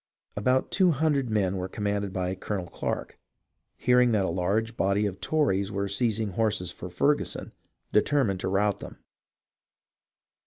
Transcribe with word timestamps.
About 0.35 0.71
two 0.71 0.89
hundred 0.89 1.29
men 1.29 1.67
commanded 1.67 2.11
by 2.11 2.33
Colonel 2.33 2.65
Clarke, 2.65 3.19
hearing 3.77 4.13
that 4.13 4.25
a 4.25 4.29
large 4.29 4.75
body 4.75 5.05
of 5.05 5.21
Tories 5.21 5.71
were 5.71 5.87
seizing 5.87 6.29
horses 6.31 6.71
for 6.71 6.89
Ferguson, 6.89 7.51
determined 7.93 8.39
to 8.39 8.47
rout 8.47 8.79
them. 8.79 8.97